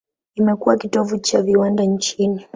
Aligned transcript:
Imekuwa 0.35 0.77
kitovu 0.77 1.17
cha 1.19 1.41
viwanda 1.41 1.83
nchini. 1.83 2.45